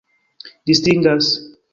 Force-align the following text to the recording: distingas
distingas 0.65 1.27